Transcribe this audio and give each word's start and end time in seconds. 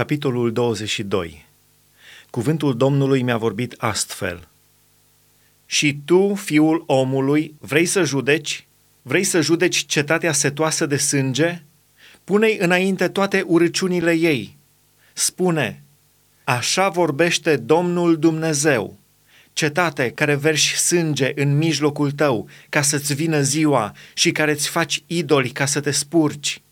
Capitolul 0.00 0.52
22 0.52 1.46
Cuvântul 2.30 2.76
Domnului 2.76 3.22
mi-a 3.22 3.36
vorbit 3.36 3.74
astfel. 3.78 4.48
Și 5.66 5.98
tu, 6.04 6.34
fiul 6.34 6.82
omului, 6.86 7.54
vrei 7.58 7.86
să 7.86 8.04
judeci? 8.04 8.66
Vrei 9.02 9.24
să 9.24 9.40
judeci 9.40 9.86
cetatea 9.86 10.32
setoasă 10.32 10.86
de 10.86 10.96
sânge? 10.96 11.62
Pune-i 12.24 12.56
înainte 12.58 13.08
toate 13.08 13.44
urăciunile 13.46 14.12
ei. 14.12 14.56
Spune, 15.12 15.82
așa 16.44 16.88
vorbește 16.88 17.56
Domnul 17.56 18.18
Dumnezeu, 18.18 18.98
cetate 19.52 20.10
care 20.10 20.34
verși 20.34 20.76
sânge 20.76 21.32
în 21.34 21.56
mijlocul 21.56 22.10
tău 22.10 22.48
ca 22.68 22.82
să-ți 22.82 23.14
vină 23.14 23.40
ziua 23.40 23.94
și 24.14 24.32
care 24.32 24.50
îți 24.50 24.68
faci 24.68 25.02
idoli 25.06 25.50
ca 25.50 25.66
să 25.66 25.80
te 25.80 25.90
spurci 25.90 26.62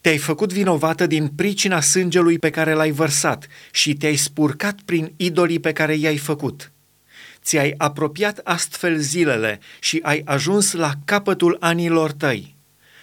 te-ai 0.00 0.18
făcut 0.18 0.52
vinovată 0.52 1.06
din 1.06 1.28
pricina 1.28 1.80
sângelui 1.80 2.38
pe 2.38 2.50
care 2.50 2.72
l-ai 2.72 2.90
vărsat 2.90 3.46
și 3.72 3.94
te-ai 3.94 4.16
spurcat 4.16 4.80
prin 4.84 5.12
idolii 5.16 5.60
pe 5.60 5.72
care 5.72 5.94
i-ai 5.94 6.16
făcut. 6.16 6.72
Ți-ai 7.42 7.74
apropiat 7.76 8.40
astfel 8.44 8.98
zilele 8.98 9.60
și 9.80 10.00
ai 10.02 10.22
ajuns 10.24 10.72
la 10.72 10.92
capătul 11.04 11.56
anilor 11.60 12.12
tăi. 12.12 12.56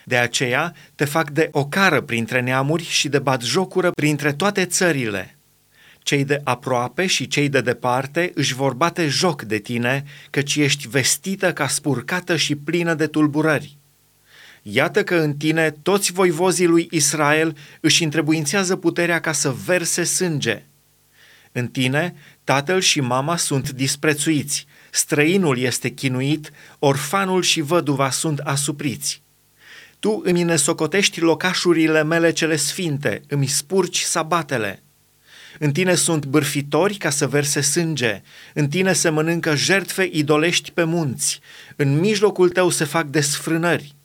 De 0.06 0.18
aceea 0.18 0.76
te 0.96 1.06
fac 1.06 1.32
de 1.32 1.50
ocară 1.52 2.02
printre 2.02 2.42
neamuri 2.42 2.84
și 2.84 3.10
de 3.10 3.20
batjocură 3.20 3.92
printre 3.92 4.34
toate 4.34 4.66
țările. 4.66 5.38
Cei 6.00 6.26
de 6.26 6.42
aproape 6.44 7.06
și 7.06 7.28
cei 7.28 7.50
de 7.50 7.62
departe 7.62 8.32
își 8.34 8.54
vor 8.54 8.74
bate 8.74 9.08
joc 9.08 9.42
de 9.42 9.58
tine, 9.58 10.04
căci 10.30 10.56
ești 10.56 10.88
vestită 10.88 11.54
ca 11.54 11.68
spurcată 11.68 12.36
și 12.36 12.56
plină 12.56 12.94
de 12.94 13.08
tulburări. 13.08 13.77
Iată 14.70 15.04
că 15.04 15.16
în 15.16 15.36
tine 15.36 15.72
toți 15.72 16.12
voivozii 16.12 16.66
lui 16.66 16.88
Israel 16.92 17.58
își 17.80 18.04
întrebuințează 18.04 18.76
puterea 18.76 19.20
ca 19.20 19.32
să 19.32 19.56
verse 19.66 20.04
sânge. 20.04 20.66
În 21.52 21.68
tine, 21.68 22.16
tatăl 22.44 22.80
și 22.80 23.00
mama 23.02 23.38
sunt 23.38 23.72
disprețuiți, 23.72 24.66
străinul 24.92 25.58
este 25.58 25.90
chinuit, 25.90 26.52
orfanul 26.80 27.42
și 27.42 27.62
văduva 27.62 28.10
sunt 28.10 28.40
asupriți. 28.40 29.22
Tu 30.00 30.22
îmi 30.24 30.44
nesocotești 30.44 31.20
locașurile 31.20 32.04
mele 32.04 32.32
cele 32.32 32.56
sfinte, 32.56 33.22
îmi 33.28 33.48
spurci 33.48 34.00
sabatele. 34.00 34.84
În 35.60 35.72
tine 35.72 35.96
sunt 35.96 36.26
bârfitori 36.26 36.96
ca 36.96 37.10
să 37.10 37.28
verse 37.28 37.62
sânge, 37.62 38.22
în 38.54 38.68
tine 38.68 38.94
se 38.94 39.10
mănâncă 39.10 39.56
jertfe 39.56 40.10
idolești 40.12 40.72
pe 40.72 40.84
munți, 40.84 41.40
în 41.76 42.00
mijlocul 42.00 42.50
tău 42.50 42.70
se 42.70 42.84
fac 42.84 43.06
desfrânări. 43.06 43.97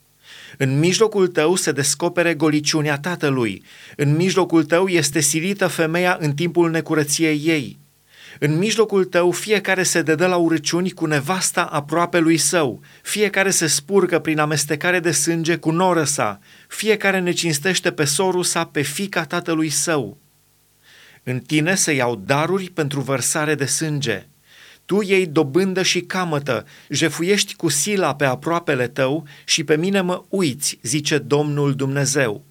În 0.58 0.78
mijlocul 0.78 1.28
tău 1.28 1.55
se 1.55 1.72
descopere 1.72 2.34
goliciunea 2.34 2.98
tatălui. 2.98 3.64
În 3.97 4.17
mijlocul 4.17 4.64
tău 4.64 4.89
este 4.89 5.20
silită 5.20 5.67
femeia 5.67 6.17
în 6.20 6.33
timpul 6.33 6.70
necurăției 6.70 7.42
ei. 7.45 7.81
În 8.39 8.58
mijlocul 8.58 9.05
tău 9.05 9.30
fiecare 9.30 9.83
se 9.83 10.03
dedă 10.03 10.27
la 10.27 10.36
urăciuni 10.36 10.91
cu 10.91 11.06
nevasta 11.06 11.62
aproape 11.62 12.19
lui 12.19 12.36
său, 12.36 12.80
fiecare 13.03 13.50
se 13.50 13.67
spurcă 13.67 14.19
prin 14.19 14.39
amestecare 14.39 15.00
de 15.00 15.11
sânge 15.11 15.56
cu 15.56 15.70
noră 15.70 16.05
sa, 16.05 16.39
fiecare 16.69 17.19
ne 17.20 17.33
cinstește 17.33 17.92
pe 17.92 18.05
sorul 18.05 18.42
sa, 18.42 18.64
pe 18.64 18.83
fica 18.83 19.25
tatălui 19.25 19.69
său. 19.69 20.19
În 21.23 21.39
tine 21.39 21.75
se 21.75 21.92
iau 21.92 22.17
daruri 22.17 22.70
pentru 22.70 23.00
vărsare 23.00 23.55
de 23.55 23.64
sânge– 23.64 24.27
tu 24.84 25.02
iei 25.02 25.27
dobândă 25.27 25.83
și 25.83 26.00
camătă, 26.00 26.66
jefuiești 26.88 27.55
cu 27.55 27.69
sila 27.69 28.14
pe 28.14 28.25
aproapele 28.25 28.89
tău 28.89 29.27
și 29.44 29.64
pe 29.64 29.77
mine 29.77 30.00
mă 30.00 30.22
uiți, 30.28 30.78
zice 30.83 31.19
Domnul 31.19 31.74
Dumnezeu. 31.74 32.44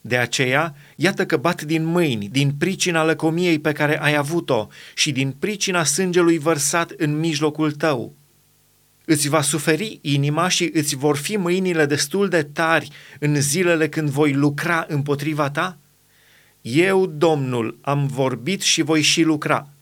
De 0.00 0.16
aceea, 0.16 0.74
iată 0.96 1.26
că 1.26 1.36
bat 1.36 1.62
din 1.62 1.84
mâini, 1.84 2.28
din 2.28 2.52
pricina 2.58 3.04
lăcomiei 3.04 3.58
pe 3.58 3.72
care 3.72 4.00
ai 4.00 4.14
avut-o 4.14 4.66
și 4.94 5.12
din 5.12 5.30
pricina 5.30 5.84
sângelui 5.84 6.38
vărsat 6.38 6.90
în 6.90 7.18
mijlocul 7.18 7.72
tău. 7.72 8.14
Îți 9.04 9.28
va 9.28 9.40
suferi 9.40 9.98
inima 10.02 10.48
și 10.48 10.70
îți 10.72 10.96
vor 10.96 11.16
fi 11.16 11.36
mâinile 11.36 11.86
destul 11.86 12.28
de 12.28 12.42
tari 12.42 12.88
în 13.18 13.40
zilele 13.40 13.88
când 13.88 14.08
voi 14.08 14.32
lucra 14.32 14.84
împotriva 14.88 15.50
ta? 15.50 15.78
Eu, 16.60 17.06
Domnul, 17.06 17.78
am 17.80 18.06
vorbit 18.06 18.60
și 18.60 18.82
voi 18.82 19.02
și 19.02 19.22
lucra 19.22 19.72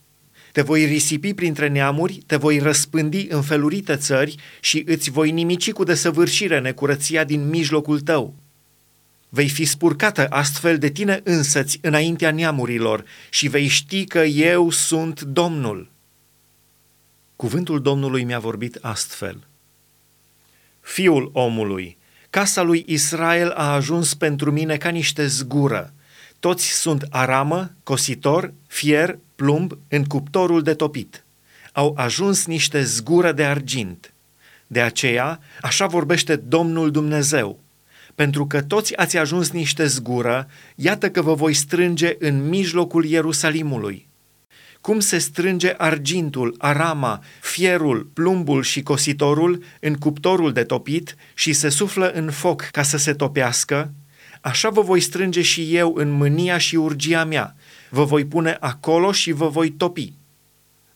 te 0.57 0.63
voi 0.63 0.85
risipi 0.85 1.35
printre 1.35 1.69
neamuri, 1.69 2.15
te 2.27 2.37
voi 2.37 2.59
răspândi 2.59 3.27
în 3.29 3.43
felurite 3.43 3.97
țări 3.97 4.35
și 4.61 4.83
îți 4.87 5.11
voi 5.11 5.31
nimici 5.31 5.73
cu 5.73 5.85
desăvârșire 5.85 6.61
necurăția 6.61 7.25
din 7.25 7.49
mijlocul 7.49 8.01
tău. 8.01 8.35
Vei 9.29 9.49
fi 9.49 9.65
spurcată 9.65 10.27
astfel 10.31 10.79
de 10.79 10.89
tine 10.89 11.21
însăți 11.25 11.79
înaintea 11.83 12.31
neamurilor 12.31 13.05
și 13.31 13.49
vei 13.49 13.67
ști 13.67 14.05
că 14.05 14.19
eu 14.19 14.71
sunt 14.71 15.21
Domnul. 15.21 15.91
Cuvântul 17.37 17.83
Domnului 17.83 18.25
mi-a 18.25 18.39
vorbit 18.39 18.79
astfel. 18.81 19.47
Fiul 20.81 21.31
omului, 21.33 21.99
casa 22.31 22.63
lui 22.63 22.85
Israel 22.87 23.51
a 23.51 23.73
ajuns 23.73 24.15
pentru 24.15 24.53
mine 24.53 24.77
ca 24.77 24.89
niște 24.89 25.27
zgură. 25.27 25.95
Toți 26.41 26.81
sunt 26.81 27.07
aramă, 27.11 27.71
cositor, 27.83 28.53
fier, 28.67 29.19
plumb 29.35 29.79
în 29.89 30.05
cuptorul 30.05 30.63
de 30.63 30.75
topit. 30.75 31.25
Au 31.73 31.95
ajuns 31.97 32.47
niște 32.47 32.83
zgură 32.83 33.33
de 33.33 33.45
argint. 33.45 34.15
De 34.67 34.81
aceea, 34.81 35.41
așa 35.61 35.87
vorbește 35.87 36.37
Domnul 36.37 36.91
Dumnezeu. 36.91 37.61
Pentru 38.15 38.47
că 38.47 38.63
toți 38.63 38.97
ați 38.97 39.17
ajuns 39.17 39.51
niște 39.51 39.87
zgură, 39.87 40.49
iată 40.75 41.11
că 41.11 41.23
vă 41.23 41.35
voi 41.35 41.55
strânge 41.55 42.17
în 42.19 42.49
mijlocul 42.49 43.05
Ierusalimului. 43.05 44.09
Cum 44.81 45.01
se 45.01 45.19
strânge 45.19 45.75
argintul, 45.77 46.55
arama, 46.59 47.23
fierul, 47.41 48.11
plumbul 48.15 48.63
și 48.63 48.83
cositorul 48.83 49.63
în 49.81 49.95
cuptorul 49.95 50.53
de 50.53 50.65
topit 50.65 51.15
și 51.35 51.53
se 51.53 51.69
suflă 51.69 52.11
în 52.11 52.31
foc 52.31 52.63
ca 52.63 52.83
să 52.83 52.97
se 52.97 53.13
topească, 53.13 53.93
așa 54.41 54.71
vă 54.71 54.81
voi 54.81 55.01
strânge 55.01 55.43
și 55.43 55.77
eu 55.77 55.95
în 55.95 56.11
mânia 56.11 56.59
și 56.59 56.77
urgia 56.77 57.25
mea, 57.25 57.57
vă 57.91 58.05
voi 58.05 58.25
pune 58.25 58.57
acolo 58.61 59.13
și 59.13 59.33
vă 59.33 59.49
voi 59.49 59.71
topi. 59.71 60.13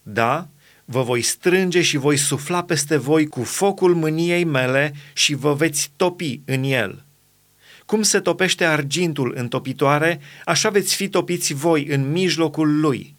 Da, 0.03 0.49
vă 0.85 1.03
voi 1.03 1.23
strânge 1.23 1.83
și 1.83 1.97
voi 1.97 2.17
sufla 2.17 2.63
peste 2.63 2.97
voi 2.97 3.27
cu 3.27 3.43
focul 3.43 3.95
mâniei 3.95 4.45
mele 4.45 4.95
și 5.13 5.35
vă 5.35 5.55
veți 5.55 5.93
topi 5.97 6.41
în 6.45 6.63
el. 6.63 7.05
Cum 7.87 8.03
se 8.03 8.21
topește 8.21 8.65
argintul 8.65 9.33
în 9.37 9.49
topitoare, 9.49 10.21
așa 10.45 10.71
veți 10.71 10.95
fi 10.95 11.09
topiți 11.09 11.55
voi 11.55 11.87
în 11.87 12.11
mijlocul 12.11 12.81
lui 12.81 13.15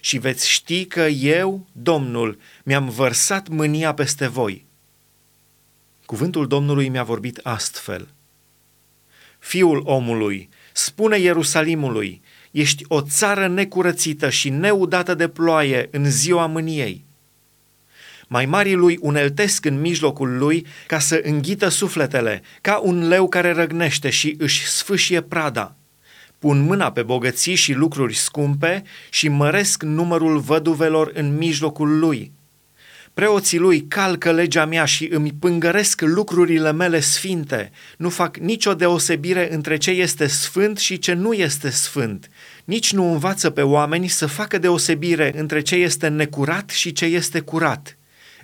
și 0.00 0.18
veți 0.18 0.50
ști 0.50 0.84
că 0.84 1.00
eu, 1.00 1.66
Domnul, 1.72 2.38
mi-am 2.64 2.88
vărsat 2.88 3.48
mânia 3.48 3.94
peste 3.94 4.26
voi. 4.26 4.64
Cuvântul 6.04 6.46
Domnului 6.46 6.88
mi-a 6.88 7.04
vorbit 7.04 7.40
astfel. 7.42 8.08
Fiul 9.46 9.82
omului, 9.84 10.48
spune 10.72 11.18
Ierusalimului, 11.18 12.22
ești 12.50 12.84
o 12.88 13.00
țară 13.00 13.48
necurățită 13.48 14.30
și 14.30 14.48
neudată 14.48 15.14
de 15.14 15.28
ploaie 15.28 15.88
în 15.90 16.10
ziua 16.10 16.46
mâniei. 16.46 17.04
Mai 18.26 18.46
marii 18.46 18.74
lui 18.74 18.98
uneltesc 19.00 19.64
în 19.64 19.80
mijlocul 19.80 20.36
lui 20.36 20.66
ca 20.86 20.98
să 20.98 21.20
înghită 21.22 21.68
sufletele, 21.68 22.42
ca 22.60 22.80
un 22.82 23.08
leu 23.08 23.28
care 23.28 23.52
răgnește 23.52 24.10
și 24.10 24.36
își 24.38 24.66
sfâșie 24.66 25.20
prada. 25.20 25.76
Pun 26.38 26.60
mâna 26.60 26.92
pe 26.92 27.02
bogății 27.02 27.54
și 27.54 27.72
lucruri 27.72 28.14
scumpe 28.14 28.82
și 29.10 29.28
măresc 29.28 29.82
numărul 29.82 30.38
văduvelor 30.38 31.10
în 31.14 31.36
mijlocul 31.36 31.98
lui– 31.98 32.32
Preoții 33.16 33.58
lui 33.58 33.80
calcă 33.80 34.32
legea 34.32 34.66
mea 34.66 34.84
și 34.84 35.08
îmi 35.12 35.32
pângăresc 35.38 36.00
lucrurile 36.00 36.72
mele 36.72 37.00
sfinte. 37.00 37.70
Nu 37.96 38.08
fac 38.08 38.36
nicio 38.36 38.74
deosebire 38.74 39.54
între 39.54 39.76
ce 39.76 39.90
este 39.90 40.26
sfânt 40.26 40.78
și 40.78 40.98
ce 40.98 41.12
nu 41.12 41.32
este 41.32 41.70
sfânt. 41.70 42.30
Nici 42.64 42.92
nu 42.92 43.12
învață 43.12 43.50
pe 43.50 43.62
oameni 43.62 44.08
să 44.08 44.26
facă 44.26 44.58
deosebire 44.58 45.32
între 45.38 45.60
ce 45.60 45.74
este 45.74 46.08
necurat 46.08 46.70
și 46.70 46.92
ce 46.92 47.04
este 47.04 47.40
curat. 47.40 47.98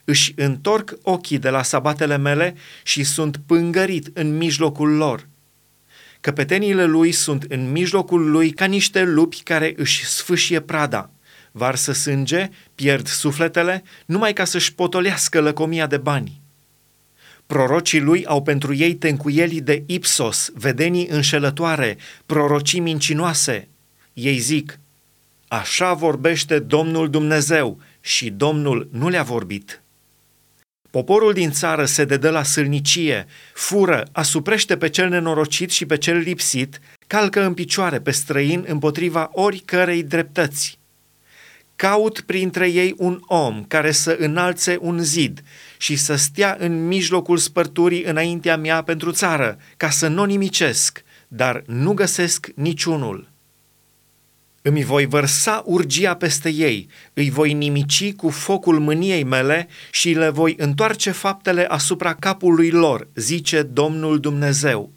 Își 0.04 0.32
întorc 0.36 0.94
ochii 1.02 1.38
de 1.38 1.48
la 1.48 1.62
sabatele 1.62 2.16
mele 2.16 2.54
și 2.82 3.04
sunt 3.04 3.36
pângărit 3.46 4.10
în 4.12 4.36
mijlocul 4.36 4.90
lor. 4.96 5.28
Căpetenile 6.20 6.84
lui 6.84 7.12
sunt 7.12 7.44
în 7.48 7.70
mijlocul 7.70 8.30
lui 8.30 8.50
ca 8.50 8.64
niște 8.64 9.04
lupi 9.04 9.42
care 9.42 9.74
își 9.76 10.04
sfâșie 10.06 10.60
prada 10.60 11.11
varsă 11.52 11.92
sânge, 11.92 12.50
pierd 12.74 13.06
sufletele, 13.06 13.82
numai 14.06 14.32
ca 14.32 14.44
să-și 14.44 14.74
potolească 14.74 15.40
lăcomia 15.40 15.86
de 15.86 15.96
bani. 15.96 16.40
Prorocii 17.46 18.00
lui 18.00 18.26
au 18.26 18.42
pentru 18.42 18.74
ei 18.74 18.94
tencuieli 18.94 19.60
de 19.60 19.82
ipsos, 19.86 20.50
vedenii 20.54 21.06
înșelătoare, 21.08 21.96
prorocii 22.26 22.80
mincinoase. 22.80 23.68
Ei 24.12 24.38
zic, 24.38 24.78
așa 25.48 25.92
vorbește 25.92 26.58
Domnul 26.58 27.10
Dumnezeu 27.10 27.80
și 28.00 28.30
Domnul 28.30 28.88
nu 28.92 29.08
le-a 29.08 29.22
vorbit. 29.22 29.82
Poporul 30.90 31.32
din 31.32 31.50
țară 31.50 31.84
se 31.84 32.04
dedă 32.04 32.30
la 32.30 32.42
sâlnicie, 32.42 33.26
fură, 33.54 34.08
asuprește 34.12 34.76
pe 34.76 34.88
cel 34.88 35.08
nenorocit 35.08 35.70
și 35.70 35.86
pe 35.86 35.98
cel 35.98 36.16
lipsit, 36.16 36.80
calcă 37.06 37.44
în 37.44 37.54
picioare 37.54 38.00
pe 38.00 38.10
străin 38.10 38.64
împotriva 38.66 39.30
oricărei 39.32 40.02
dreptăți. 40.02 40.78
Caut 41.82 42.20
printre 42.20 42.68
ei 42.68 42.94
un 42.98 43.20
om 43.26 43.64
care 43.64 43.90
să 43.90 44.16
înalțe 44.18 44.78
un 44.80 44.98
zid 44.98 45.42
și 45.78 45.96
să 45.96 46.14
stea 46.14 46.56
în 46.58 46.86
mijlocul 46.86 47.36
spărturii 47.36 48.02
înaintea 48.02 48.56
mea 48.56 48.82
pentru 48.82 49.10
țară, 49.10 49.58
ca 49.76 49.90
să 49.90 50.08
nu 50.08 50.24
nimicesc, 50.24 51.02
dar 51.28 51.62
nu 51.66 51.92
găsesc 51.92 52.50
niciunul. 52.54 53.30
Îmi 54.62 54.84
voi 54.84 55.06
vărsa 55.06 55.62
urgia 55.66 56.14
peste 56.14 56.48
ei, 56.48 56.88
îi 57.12 57.30
voi 57.30 57.52
nimici 57.52 58.12
cu 58.12 58.28
focul 58.28 58.78
mâniei 58.78 59.24
mele 59.24 59.68
și 59.90 60.10
le 60.10 60.28
voi 60.28 60.54
întoarce 60.58 61.10
faptele 61.10 61.64
asupra 61.64 62.14
capului 62.14 62.70
lor, 62.70 63.08
zice 63.14 63.62
Domnul 63.62 64.20
Dumnezeu. 64.20 64.92